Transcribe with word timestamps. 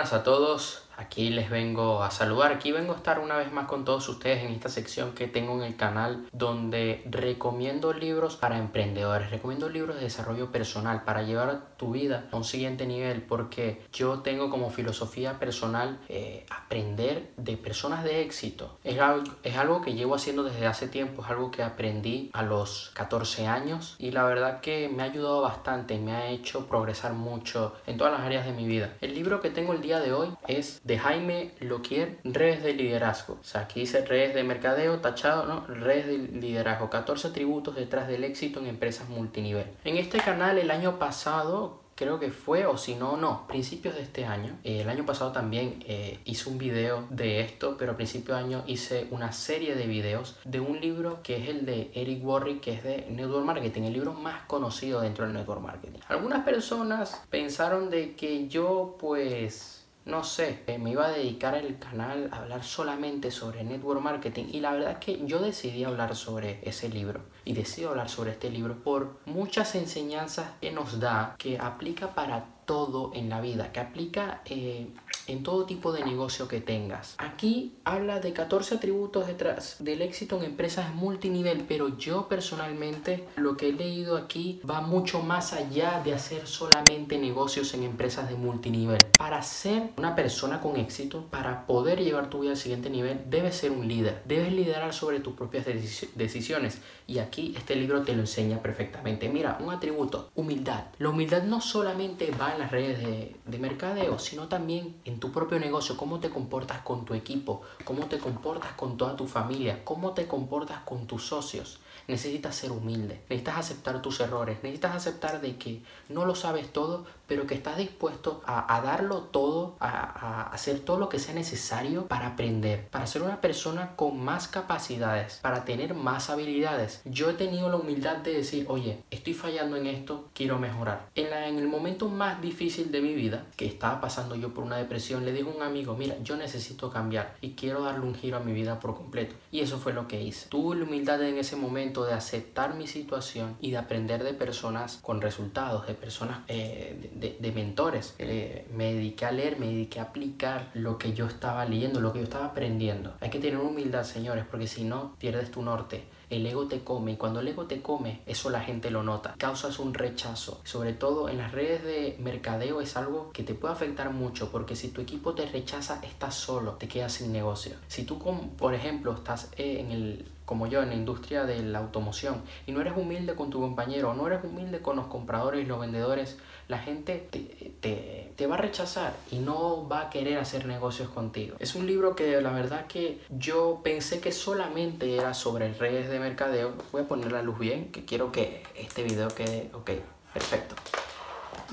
buenas 0.00 0.14
a 0.14 0.22
todos. 0.22 0.89
Aquí 1.00 1.30
les 1.30 1.48
vengo 1.48 2.02
a 2.02 2.10
saludar, 2.10 2.52
aquí 2.52 2.72
vengo 2.72 2.92
a 2.92 2.96
estar 2.96 3.20
una 3.20 3.34
vez 3.38 3.50
más 3.50 3.66
con 3.66 3.86
todos 3.86 4.06
ustedes 4.10 4.44
en 4.44 4.52
esta 4.52 4.68
sección 4.68 5.12
que 5.12 5.26
tengo 5.26 5.56
en 5.56 5.62
el 5.62 5.74
canal 5.74 6.26
donde 6.30 7.02
recomiendo 7.08 7.94
libros 7.94 8.36
para 8.36 8.58
emprendedores, 8.58 9.30
recomiendo 9.30 9.70
libros 9.70 9.96
de 9.96 10.02
desarrollo 10.02 10.52
personal 10.52 11.04
para 11.04 11.22
llevar 11.22 11.74
tu 11.78 11.92
vida 11.92 12.28
a 12.30 12.36
un 12.36 12.44
siguiente 12.44 12.84
nivel 12.84 13.22
porque 13.22 13.82
yo 13.94 14.18
tengo 14.18 14.50
como 14.50 14.68
filosofía 14.68 15.38
personal 15.38 15.98
eh, 16.10 16.44
aprender 16.50 17.30
de 17.38 17.56
personas 17.56 18.04
de 18.04 18.20
éxito. 18.20 18.76
Es 18.84 19.00
algo, 19.00 19.32
es 19.42 19.56
algo 19.56 19.80
que 19.80 19.94
llevo 19.94 20.14
haciendo 20.14 20.42
desde 20.42 20.66
hace 20.66 20.86
tiempo, 20.86 21.24
es 21.24 21.30
algo 21.30 21.50
que 21.50 21.62
aprendí 21.62 22.28
a 22.34 22.42
los 22.42 22.90
14 22.92 23.46
años 23.46 23.96
y 23.98 24.10
la 24.10 24.24
verdad 24.24 24.60
que 24.60 24.90
me 24.90 25.02
ha 25.02 25.06
ayudado 25.06 25.40
bastante, 25.40 25.98
me 25.98 26.12
ha 26.12 26.28
hecho 26.28 26.66
progresar 26.66 27.14
mucho 27.14 27.74
en 27.86 27.96
todas 27.96 28.12
las 28.12 28.20
áreas 28.20 28.44
de 28.44 28.52
mi 28.52 28.66
vida. 28.66 28.92
El 29.00 29.14
libro 29.14 29.40
que 29.40 29.48
tengo 29.48 29.72
el 29.72 29.80
día 29.80 29.98
de 30.00 30.12
hoy 30.12 30.28
es 30.46 30.82
de 30.90 30.98
Jaime 30.98 31.52
Loquier, 31.60 32.18
redes 32.24 32.64
de 32.64 32.74
liderazgo. 32.74 33.38
O 33.40 33.44
sea, 33.44 33.60
aquí 33.60 33.78
dice 33.78 34.04
redes 34.04 34.34
de 34.34 34.42
mercadeo, 34.42 34.98
tachado, 34.98 35.46
¿no? 35.46 35.64
Redes 35.68 36.08
de 36.08 36.18
liderazgo, 36.40 36.90
14 36.90 37.28
atributos 37.28 37.76
detrás 37.76 38.08
del 38.08 38.24
éxito 38.24 38.58
en 38.58 38.66
empresas 38.66 39.08
multinivel. 39.08 39.66
En 39.84 39.98
este 39.98 40.18
canal 40.18 40.58
el 40.58 40.68
año 40.68 40.98
pasado 40.98 41.78
creo 41.94 42.18
que 42.18 42.32
fue, 42.32 42.66
o 42.66 42.76
si 42.76 42.96
no, 42.96 43.16
no, 43.16 43.46
principios 43.46 43.94
de 43.94 44.02
este 44.02 44.24
año. 44.24 44.58
Eh, 44.64 44.80
el 44.80 44.88
año 44.88 45.06
pasado 45.06 45.30
también 45.30 45.84
eh, 45.86 46.18
hice 46.24 46.48
un 46.48 46.58
video 46.58 47.06
de 47.10 47.40
esto, 47.40 47.76
pero 47.78 47.92
a 47.92 47.96
principios 47.96 48.36
de 48.38 48.44
año 48.44 48.64
hice 48.66 49.06
una 49.12 49.30
serie 49.30 49.76
de 49.76 49.86
videos 49.86 50.38
de 50.44 50.58
un 50.58 50.80
libro 50.80 51.22
que 51.22 51.36
es 51.36 51.48
el 51.48 51.66
de 51.66 51.92
Eric 51.94 52.26
Warwick, 52.26 52.62
que 52.62 52.72
es 52.72 52.82
de 52.82 53.06
Network 53.10 53.44
Marketing, 53.44 53.82
el 53.82 53.92
libro 53.92 54.12
más 54.12 54.42
conocido 54.48 55.02
dentro 55.02 55.24
del 55.24 55.34
Network 55.34 55.60
Marketing. 55.60 56.00
Algunas 56.08 56.42
personas 56.42 57.22
pensaron 57.30 57.90
de 57.90 58.16
que 58.16 58.48
yo 58.48 58.96
pues 58.98 59.79
no 60.04 60.24
sé, 60.24 60.62
eh, 60.66 60.78
me 60.78 60.90
iba 60.90 61.06
a 61.06 61.10
dedicar 61.10 61.54
el 61.54 61.78
canal 61.78 62.30
a 62.32 62.38
hablar 62.38 62.64
solamente 62.64 63.30
sobre 63.30 63.64
network 63.64 64.00
marketing 64.00 64.46
y 64.50 64.60
la 64.60 64.72
verdad 64.72 64.92
es 64.92 64.98
que 64.98 65.26
yo 65.26 65.40
decidí 65.40 65.84
hablar 65.84 66.16
sobre 66.16 66.58
ese 66.62 66.88
libro 66.88 67.20
y 67.44 67.52
decido 67.52 67.90
hablar 67.90 68.08
sobre 68.08 68.32
este 68.32 68.50
libro 68.50 68.82
por 68.82 69.18
muchas 69.26 69.74
enseñanzas 69.74 70.52
que 70.60 70.72
nos 70.72 71.00
da 71.00 71.36
que 71.38 71.58
aplica 71.58 72.14
para 72.14 72.46
todo 72.64 73.12
en 73.14 73.28
la 73.28 73.40
vida, 73.40 73.72
que 73.72 73.80
aplica 73.80 74.42
eh, 74.44 74.88
en 75.26 75.42
todo 75.42 75.64
tipo 75.64 75.92
de 75.92 76.04
negocio 76.04 76.48
que 76.48 76.60
tengas. 76.60 77.14
Aquí 77.18 77.74
habla 77.84 78.20
de 78.20 78.32
14 78.32 78.76
atributos 78.76 79.26
detrás 79.26 79.76
del 79.78 80.02
éxito 80.02 80.38
en 80.38 80.44
empresas 80.44 80.94
multinivel, 80.94 81.64
pero 81.66 81.96
yo 81.96 82.28
personalmente 82.28 83.26
lo 83.36 83.56
que 83.56 83.68
he 83.68 83.72
leído 83.72 84.16
aquí 84.16 84.60
va 84.68 84.80
mucho 84.80 85.22
más 85.22 85.52
allá 85.52 86.00
de 86.04 86.14
hacer 86.14 86.46
solamente 86.46 87.18
negocios 87.18 87.74
en 87.74 87.84
empresas 87.84 88.28
de 88.28 88.34
multinivel. 88.34 88.98
Para 89.16 89.42
ser 89.42 89.90
una 89.96 90.14
persona 90.14 90.60
con 90.60 90.76
éxito, 90.76 91.26
para 91.30 91.66
poder 91.66 92.02
llevar 92.02 92.30
tu 92.30 92.40
vida 92.40 92.52
al 92.52 92.56
siguiente 92.56 92.90
nivel, 92.90 93.22
debes 93.28 93.56
ser 93.56 93.70
un 93.70 93.86
líder, 93.86 94.22
debes 94.24 94.52
liderar 94.52 94.92
sobre 94.92 95.20
tus 95.20 95.34
propias 95.34 95.66
decisiones 96.14 96.80
y 97.06 97.18
aquí 97.18 97.54
este 97.56 97.74
libro 97.74 98.02
te 98.02 98.14
lo 98.14 98.20
enseña 98.20 98.62
perfectamente. 98.62 99.28
Mira, 99.28 99.58
un 99.60 99.70
atributo, 99.70 100.30
humildad. 100.34 100.84
La 100.98 101.08
humildad 101.08 101.42
no 101.42 101.60
solamente 101.60 102.30
va 102.30 102.52
en 102.52 102.60
las 102.60 102.70
redes 102.70 102.98
de, 103.00 103.36
de 103.44 103.58
mercadeo, 103.58 104.18
sino 104.18 104.48
también 104.48 104.94
tu 105.18 105.32
propio 105.32 105.58
negocio, 105.58 105.96
cómo 105.96 106.20
te 106.20 106.30
comportas 106.30 106.82
con 106.82 107.04
tu 107.04 107.14
equipo, 107.14 107.62
cómo 107.84 108.06
te 108.06 108.18
comportas 108.18 108.72
con 108.74 108.96
toda 108.96 109.16
tu 109.16 109.26
familia, 109.26 109.84
cómo 109.84 110.12
te 110.12 110.26
comportas 110.26 110.80
con 110.84 111.06
tus 111.06 111.26
socios. 111.26 111.80
Necesitas 112.06 112.56
ser 112.56 112.72
humilde, 112.72 113.22
necesitas 113.28 113.58
aceptar 113.58 114.02
tus 114.02 114.20
errores, 114.20 114.58
necesitas 114.62 114.96
aceptar 114.96 115.40
de 115.40 115.56
que 115.56 115.82
no 116.08 116.24
lo 116.24 116.34
sabes 116.34 116.72
todo, 116.72 117.04
pero 117.28 117.46
que 117.46 117.54
estás 117.54 117.76
dispuesto 117.76 118.42
a, 118.44 118.80
darlo 118.80 119.22
todo, 119.22 119.76
a, 119.78 119.88
a, 119.88 120.42
hacer 120.48 120.80
todo 120.80 120.98
lo 120.98 121.08
que 121.08 121.20
sea 121.20 121.34
necesario 121.34 122.06
para 122.08 122.28
aprender, 122.28 122.88
para 122.88 123.06
ser 123.06 123.22
una 123.22 123.40
persona 123.40 123.94
con 123.94 124.18
más 124.18 124.48
capacidades, 124.48 125.38
para 125.40 125.64
tener 125.64 125.94
más 125.94 126.30
habilidades. 126.30 127.00
Yo 127.04 127.30
he 127.30 127.34
tenido 127.34 127.68
la 127.68 127.76
humildad 127.76 128.16
de 128.16 128.34
decir, 128.34 128.66
oye, 128.68 129.04
estoy 129.10 129.34
fallando 129.34 129.76
en 129.76 129.86
esto, 129.86 130.28
quiero 130.34 130.58
mejorar. 130.58 131.08
En, 131.14 131.30
la, 131.30 131.46
en 131.46 131.58
el 131.58 131.68
momento 131.68 132.08
más 132.08 132.40
difícil 132.40 132.90
de 132.90 133.00
mi 133.00 133.14
vida, 133.14 133.46
que 133.56 133.66
estaba 133.66 134.00
pasando 134.00 134.34
yo 134.34 134.52
por 134.52 134.64
una 134.64 134.76
depresión, 134.76 134.99
le 135.08 135.32
digo 135.32 135.50
a 135.50 135.56
un 135.56 135.62
amigo, 135.62 135.96
mira, 135.96 136.16
yo 136.22 136.36
necesito 136.36 136.90
cambiar 136.90 137.36
y 137.40 137.52
quiero 137.52 137.82
darle 137.82 138.04
un 138.04 138.14
giro 138.14 138.36
a 138.36 138.40
mi 138.40 138.52
vida 138.52 138.78
por 138.78 138.96
completo. 138.96 139.34
Y 139.50 139.60
eso 139.60 139.78
fue 139.78 139.92
lo 139.92 140.06
que 140.06 140.20
hice. 140.22 140.48
Tuve 140.48 140.76
la 140.76 140.84
humildad 140.84 141.22
en 141.22 141.38
ese 141.38 141.56
momento 141.56 142.04
de 142.04 142.12
aceptar 142.12 142.74
mi 142.74 142.86
situación 142.86 143.56
y 143.60 143.70
de 143.70 143.78
aprender 143.78 144.22
de 144.22 144.34
personas 144.34 144.98
con 145.02 145.20
resultados, 145.20 145.86
de 145.86 145.94
personas, 145.94 146.40
eh, 146.48 147.10
de, 147.40 147.52
mentores. 147.52 148.14
Eh, 148.18 148.66
me 148.72 148.94
dediqué 148.94 149.26
a 149.26 149.32
leer, 149.32 149.58
me 149.58 149.66
dediqué 149.66 150.00
a 150.00 150.04
aplicar 150.04 150.70
lo 150.74 150.98
que 150.98 151.12
yo 151.12 151.26
estaba 151.26 151.64
leyendo, 151.64 152.00
lo 152.00 152.12
que 152.12 152.20
yo 152.20 152.24
estaba 152.24 152.46
aprendiendo. 152.46 153.14
Hay 153.20 153.30
que 153.30 153.38
tener 153.38 153.58
humildad, 153.58 154.04
señores, 154.04 154.44
porque 154.48 154.66
si 154.66 154.84
no, 154.84 155.16
pierdes 155.18 155.50
tu 155.50 155.62
norte 155.62 156.04
el 156.30 156.46
ego 156.46 156.66
te 156.66 156.82
come 156.82 157.12
y 157.12 157.16
cuando 157.16 157.40
el 157.40 157.48
ego 157.48 157.66
te 157.66 157.82
come, 157.82 158.22
eso 158.26 158.50
la 158.50 158.60
gente 158.60 158.90
lo 158.90 159.02
nota. 159.02 159.34
Causas 159.36 159.78
un 159.78 159.94
rechazo. 159.94 160.60
Sobre 160.64 160.92
todo 160.92 161.28
en 161.28 161.38
las 161.38 161.52
redes 161.52 161.82
de 161.84 162.16
mercadeo 162.20 162.80
es 162.80 162.96
algo 162.96 163.30
que 163.32 163.42
te 163.42 163.54
puede 163.54 163.74
afectar 163.74 164.12
mucho 164.12 164.50
porque 164.50 164.76
si 164.76 164.88
tu 164.88 165.00
equipo 165.00 165.34
te 165.34 165.46
rechaza, 165.46 166.00
estás 166.02 166.34
solo, 166.34 166.74
te 166.74 166.88
quedas 166.88 167.12
sin 167.12 167.32
negocio. 167.32 167.76
Si 167.88 168.04
tú, 168.04 168.18
por 168.56 168.74
ejemplo, 168.74 169.12
estás 169.12 169.50
en 169.56 169.90
el 169.90 170.24
como 170.50 170.66
yo 170.66 170.82
en 170.82 170.88
la 170.88 170.96
industria 170.96 171.44
de 171.44 171.62
la 171.62 171.78
automoción 171.78 172.42
y 172.66 172.72
no 172.72 172.80
eres 172.80 172.94
humilde 172.96 173.36
con 173.36 173.50
tu 173.50 173.60
compañero, 173.60 174.14
no 174.14 174.26
eres 174.26 174.42
humilde 174.42 174.80
con 174.80 174.96
los 174.96 175.06
compradores 175.06 175.62
y 175.62 175.64
los 175.64 175.78
vendedores, 175.78 176.38
la 176.66 176.78
gente 176.78 177.24
te, 177.30 178.32
te, 178.36 178.46
va 178.48 178.56
a 178.56 178.58
rechazar 178.58 179.14
y 179.30 179.38
no 179.38 179.88
va 179.88 180.00
a 180.00 180.10
querer 180.10 180.38
hacer 180.38 180.66
negocios 180.66 181.08
contigo. 181.10 181.54
Es 181.60 181.76
un 181.76 181.86
libro 181.86 182.16
que 182.16 182.40
la 182.40 182.50
verdad 182.50 182.88
que 182.88 183.20
yo 183.30 183.80
pensé 183.84 184.20
que 184.20 184.32
solamente 184.32 185.14
era 185.14 185.34
sobre 185.34 185.72
redes 185.72 186.10
de 186.10 186.18
mercadeo. 186.18 186.72
Voy 186.90 187.02
a 187.02 187.04
poner 187.06 187.30
la 187.30 187.42
luz 187.42 187.60
bien, 187.60 187.92
que 187.92 188.04
quiero 188.04 188.32
que 188.32 188.64
este 188.74 189.04
video 189.04 189.28
quede, 189.28 189.70
ok, 189.72 189.92
perfecto. 190.34 190.74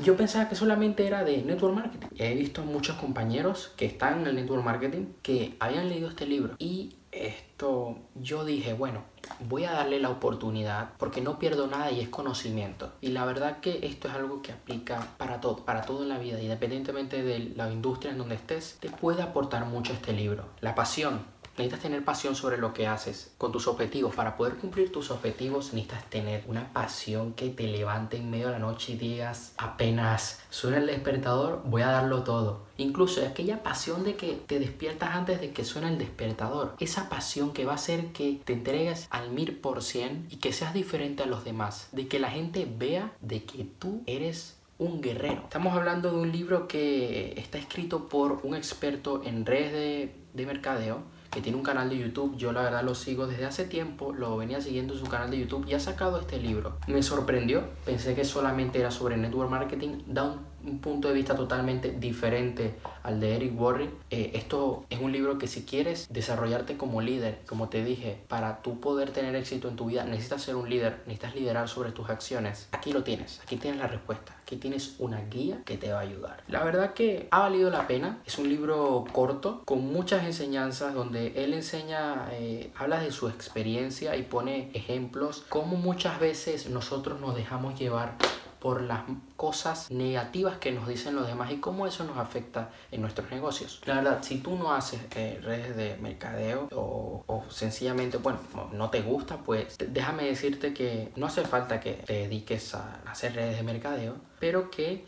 Yo 0.04 0.16
pensaba 0.16 0.48
que 0.48 0.56
solamente 0.56 1.08
era 1.08 1.24
de 1.24 1.42
network 1.42 1.76
marketing. 1.76 2.08
He 2.18 2.36
visto 2.36 2.64
muchos 2.64 2.98
compañeros 2.98 3.74
que 3.76 3.86
están 3.86 4.22
en 4.22 4.28
el 4.28 4.36
network 4.36 4.64
marketing 4.64 5.08
que 5.24 5.56
habían 5.60 5.90
leído 5.90 6.10
este 6.10 6.28
libro 6.28 6.56
y 6.60 6.96
esto 7.12 7.98
yo 8.16 8.46
dije, 8.46 8.74
bueno, 8.74 9.04
voy 9.40 9.66
a 9.66 9.72
darle 9.72 10.00
la 10.00 10.10
oportunidad 10.10 10.90
porque 10.98 11.22
no 11.22 11.40
pierdo 11.40 11.68
nada 11.68 11.92
y 11.92 12.00
es 12.00 12.10
conocimiento. 12.10 12.92
Y 13.02 13.10
la 13.10 13.26
verdad 13.26 13.60
que 13.60 13.80
esto 13.84 14.08
es 14.08 14.14
algo 14.14 14.42
que 14.42 14.52
aplica 14.52 15.08
para 15.18 15.42
todo, 15.42 15.66
para 15.66 15.82
todo 15.82 16.04
en 16.04 16.10
la 16.10 16.20
vida, 16.20 16.42
independientemente 16.42 17.24
de 17.24 17.54
la 17.56 17.72
industria 17.72 18.12
en 18.12 18.20
donde 18.20 18.36
estés, 18.36 18.78
te 18.80 18.90
puede 18.90 19.24
aportar 19.24 19.66
mucho 19.66 19.94
este 19.94 20.14
libro. 20.14 20.46
La 20.62 20.76
pasión, 20.76 21.22
Necesitas 21.58 21.82
tener 21.82 22.06
pasión 22.06 22.36
sobre 22.36 22.58
lo 22.58 22.72
que 22.72 22.86
haces, 22.86 23.32
con 23.40 23.52
tus 23.52 23.68
objetivos. 23.68 24.14
Para 24.14 24.38
poder 24.38 24.58
cumplir 24.58 24.92
tus 24.92 25.10
objetivos 25.10 25.74
necesitas 25.74 26.08
tener 26.10 26.44
una 26.48 26.72
pasión 26.72 27.34
que 27.34 27.50
te 27.50 27.64
levante 27.64 28.18
en 28.18 28.30
medio 28.30 28.48
de 28.48 28.54
la 28.54 28.60
noche 28.60 28.94
y 28.94 28.98
digas, 28.98 29.54
apenas 29.58 30.40
suena 30.52 30.78
el 30.78 30.86
despertador, 30.86 31.64
voy 31.66 31.82
a 31.82 31.88
darlo 31.88 32.24
todo. 32.24 32.68
Incluso 32.78 33.26
aquella 33.26 33.64
pasión 33.64 34.04
de 34.04 34.16
que 34.16 34.34
te 34.46 34.60
despiertas 34.60 35.16
antes 35.16 35.42
de 35.42 35.52
que 35.52 35.66
suene 35.66 35.90
el 35.90 35.98
despertador. 35.98 36.76
Esa 36.80 37.10
pasión 37.10 37.54
que 37.54 37.66
va 37.66 37.72
a 37.72 37.76
hacer 37.76 38.12
que 38.12 38.40
te 38.46 38.54
entregues 38.54 39.08
al 39.10 39.32
mil 39.32 39.56
por 39.56 39.82
cien 39.82 40.28
y 40.30 40.36
que 40.36 40.54
seas 40.54 40.76
diferente 40.76 41.24
a 41.24 41.26
los 41.26 41.44
demás. 41.44 41.90
De 41.92 42.08
que 42.08 42.20
la 42.20 42.30
gente 42.30 42.68
vea 42.72 43.12
de 43.22 43.44
que 43.46 43.64
tú 43.64 44.04
eres 44.06 44.58
un 44.80 45.02
guerrero. 45.02 45.42
Estamos 45.44 45.76
hablando 45.76 46.12
de 46.12 46.18
un 46.18 46.32
libro 46.32 46.68
que 46.68 47.34
está 47.38 47.58
escrito 47.58 48.08
por 48.08 48.42
un 48.44 48.56
experto 48.56 49.24
en 49.24 49.46
redes 49.46 49.74
de, 49.74 50.16
de 50.38 50.46
mercadeo 50.46 51.18
que 51.32 51.42
tiene 51.42 51.58
un 51.58 51.64
canal 51.64 51.90
de 51.90 51.98
YouTube. 51.98 52.36
Yo 52.38 52.52
la 52.52 52.62
verdad 52.62 52.84
lo 52.84 52.96
sigo 52.96 53.28
desde 53.28 53.46
hace 53.46 53.66
tiempo, 53.66 54.14
lo 54.14 54.38
venía 54.38 54.62
siguiendo 54.62 54.94
en 54.94 55.00
su 55.00 55.06
canal 55.08 55.30
de 55.30 55.40
YouTube 55.40 55.66
y 55.68 55.74
ha 55.74 55.80
sacado 55.80 56.20
este 56.20 56.40
libro. 56.40 56.78
Me 56.88 57.04
sorprendió, 57.04 57.64
pensé 57.86 58.16
que 58.16 58.26
solamente 58.26 58.80
era 58.80 58.92
sobre 58.92 59.18
network 59.18 59.50
marketing, 59.50 60.04
da 60.08 60.24
un, 60.24 60.80
punto 60.82 61.08
de 61.08 61.14
vista 61.14 61.34
totalmente 61.36 61.92
diferente 61.92 62.76
al 63.04 63.20
de 63.20 63.36
Eric 63.36 63.60
Warren. 63.60 63.90
Eh, 64.10 64.32
esto 64.34 64.86
es 64.90 65.00
un 65.00 65.12
libro 65.12 65.38
que 65.38 65.48
si 65.48 65.64
quieres 65.64 66.08
desarrollarte 66.10 66.76
como 66.76 67.02
líder, 67.02 67.40
como 67.46 67.70
te 67.70 67.86
dije, 67.86 68.20
para 68.28 68.62
tú 68.62 68.80
poder 68.82 69.12
tener 69.12 69.36
éxito 69.36 69.70
en 69.70 69.76
tu 69.76 69.86
vida, 69.86 70.04
necesitas 70.04 70.42
ser 70.42 70.56
un 70.56 70.70
líder, 70.70 71.04
necesitas 71.06 71.36
liderar 71.36 71.70
sobre 71.70 71.92
tus 71.92 72.10
acciones. 72.10 72.68
Aquí 72.72 72.92
lo 72.92 73.04
tienes, 73.04 73.40
aquí 73.44 73.56
tienes 73.56 73.80
la 73.80 73.88
respuesta 73.88 74.38
que 74.48 74.56
tienes 74.56 74.96
una 74.98 75.22
guía 75.26 75.62
que 75.66 75.78
te 75.78 75.92
va 75.92 76.00
a 76.00 76.04
ayudar. 76.04 76.42
La 76.48 76.64
verdad 76.64 76.94
que 76.94 77.28
ha 77.32 77.40
valido 77.40 77.70
la 77.70 77.86
pena. 77.86 78.22
Es 78.26 78.40
un 78.40 78.48
libro 78.48 79.04
corto 79.12 79.62
con 79.66 79.86
muchas 79.86 80.26
enseñanzas 80.28 80.94
donde 80.94 81.44
él 81.44 81.54
enseña, 81.54 82.30
eh, 82.32 82.72
habla 82.76 83.00
de 83.00 83.12
su 83.12 83.28
experiencia 83.28 84.16
y 84.16 84.24
pone 84.24 84.70
ejemplos, 84.74 85.46
como 85.50 85.78
muchas 85.78 86.20
veces 86.20 86.70
nosotros 86.70 87.20
nos 87.20 87.36
dejamos 87.36 87.80
llevar 87.80 88.16
por 88.60 88.82
las 88.82 89.02
cosas 89.36 89.92
negativas 89.92 90.58
que 90.58 90.72
nos 90.72 90.88
dicen 90.88 91.16
los 91.16 91.28
demás 91.28 91.52
y 91.52 91.58
cómo 91.58 91.86
eso 91.86 92.04
nos 92.04 92.18
afecta 92.18 92.72
en 92.92 93.02
nuestros 93.02 93.30
negocios. 93.30 93.82
La 93.86 93.96
verdad, 93.96 94.20
si 94.22 94.40
tú 94.40 94.56
no 94.56 94.74
haces 94.74 95.00
eh, 95.16 95.40
redes 95.44 95.76
de 95.78 95.96
mercadeo 95.98 96.68
o, 96.74 97.24
o, 97.28 97.44
sencillamente, 97.50 98.18
bueno, 98.18 98.40
no 98.74 98.90
te 98.90 99.02
gusta, 99.02 99.38
pues 99.38 99.78
déjame 99.78 100.24
decirte 100.24 100.74
que 100.74 101.12
no 101.16 101.28
hace 101.28 101.44
falta 101.46 101.80
que 101.80 101.94
te 101.94 102.14
dediques 102.14 102.74
a 102.74 103.00
hacer 103.06 103.36
redes 103.36 103.58
de 103.58 103.64
mercadeo, 103.64 104.16
pero 104.40 104.72
que 104.72 105.06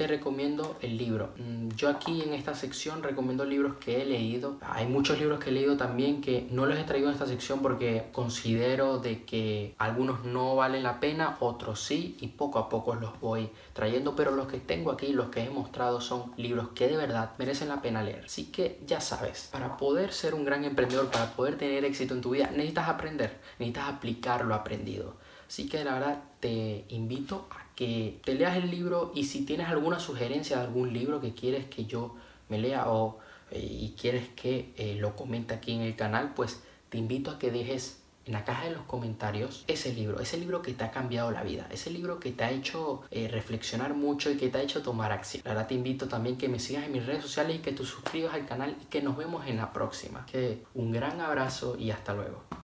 te 0.00 0.06
recomiendo 0.06 0.78
el 0.80 0.96
libro. 0.96 1.34
Mm, 1.36 1.68
yo 1.76 1.90
aquí 1.90 2.22
en 2.22 2.32
esta 2.32 2.54
sección 2.54 3.02
recomiendo 3.02 3.44
libros 3.44 3.76
que 3.76 4.00
he 4.00 4.06
leído. 4.06 4.56
Hay 4.62 4.86
muchos 4.86 5.18
libros 5.18 5.40
que 5.40 5.50
he 5.50 5.52
leído 5.52 5.76
también 5.76 6.22
que 6.22 6.48
no 6.50 6.64
los 6.64 6.78
he 6.78 6.84
traído 6.84 7.08
en 7.08 7.12
esta 7.12 7.26
sección 7.26 7.60
porque 7.60 8.08
considero 8.10 8.98
de 8.98 9.24
que 9.24 9.74
algunos 9.76 10.24
no 10.24 10.56
valen 10.56 10.84
la 10.84 11.00
pena, 11.00 11.36
otros 11.40 11.82
sí, 11.82 12.16
y 12.20 12.28
poco 12.28 12.58
a 12.58 12.70
poco 12.70 12.94
los 12.94 13.20
voy 13.20 13.50
trayendo, 13.74 14.16
pero 14.16 14.30
los 14.30 14.46
que 14.46 14.58
tengo 14.58 14.90
aquí, 14.90 15.12
los 15.12 15.28
que 15.28 15.42
he 15.42 15.50
mostrado 15.50 16.00
son 16.00 16.32
libros 16.38 16.68
que 16.74 16.88
de 16.88 16.96
verdad 16.96 17.32
merecen 17.36 17.68
la 17.68 17.82
pena 17.82 18.02
leer. 18.02 18.24
Así 18.24 18.46
que 18.46 18.80
ya 18.86 19.02
sabes, 19.02 19.50
para 19.52 19.76
poder 19.76 20.14
ser 20.14 20.34
un 20.34 20.46
gran 20.46 20.64
emprendedor, 20.64 21.10
para 21.10 21.32
poder 21.32 21.58
tener 21.58 21.84
éxito 21.84 22.14
en 22.14 22.22
tu 22.22 22.30
vida, 22.30 22.50
necesitas 22.50 22.88
aprender, 22.88 23.38
necesitas 23.58 23.90
aplicar 23.90 24.46
lo 24.46 24.54
aprendido. 24.54 25.16
Así 25.46 25.68
que 25.68 25.84
la 25.84 25.94
verdad 25.94 26.22
te 26.38 26.84
invito 26.88 27.48
a 27.50 27.69
que 27.80 28.20
te 28.22 28.34
leas 28.34 28.58
el 28.58 28.70
libro 28.70 29.10
y 29.14 29.24
si 29.24 29.46
tienes 29.46 29.68
alguna 29.68 29.98
sugerencia 30.00 30.58
de 30.58 30.64
algún 30.64 30.92
libro 30.92 31.18
que 31.18 31.32
quieres 31.32 31.64
que 31.64 31.86
yo 31.86 32.14
me 32.50 32.58
lea 32.58 32.90
o 32.90 33.20
eh, 33.50 33.58
y 33.58 33.94
quieres 33.98 34.28
que 34.36 34.74
eh, 34.76 34.96
lo 35.00 35.16
comente 35.16 35.54
aquí 35.54 35.72
en 35.72 35.80
el 35.80 35.96
canal, 35.96 36.34
pues 36.36 36.60
te 36.90 36.98
invito 36.98 37.30
a 37.30 37.38
que 37.38 37.50
dejes 37.50 38.02
en 38.26 38.34
la 38.34 38.44
caja 38.44 38.66
de 38.66 38.72
los 38.72 38.82
comentarios 38.82 39.64
ese 39.66 39.94
libro, 39.94 40.20
ese 40.20 40.36
libro 40.36 40.60
que 40.60 40.74
te 40.74 40.84
ha 40.84 40.90
cambiado 40.90 41.30
la 41.30 41.42
vida, 41.42 41.68
ese 41.70 41.88
libro 41.88 42.20
que 42.20 42.32
te 42.32 42.44
ha 42.44 42.50
hecho 42.50 43.00
eh, 43.10 43.28
reflexionar 43.28 43.94
mucho 43.94 44.30
y 44.30 44.36
que 44.36 44.50
te 44.50 44.58
ha 44.58 44.60
hecho 44.60 44.82
tomar 44.82 45.10
acción. 45.10 45.42
Ahora 45.46 45.66
te 45.66 45.72
invito 45.72 46.06
también 46.06 46.36
que 46.36 46.50
me 46.50 46.58
sigas 46.58 46.84
en 46.84 46.92
mis 46.92 47.06
redes 47.06 47.22
sociales 47.22 47.56
y 47.56 47.58
que 47.60 47.72
te 47.72 47.82
suscribas 47.82 48.34
al 48.34 48.44
canal 48.44 48.76
y 48.78 48.84
que 48.90 49.00
nos 49.00 49.16
vemos 49.16 49.46
en 49.46 49.56
la 49.56 49.72
próxima. 49.72 50.26
Que 50.26 50.64
un 50.74 50.92
gran 50.92 51.18
abrazo 51.22 51.78
y 51.78 51.92
hasta 51.92 52.12
luego. 52.12 52.50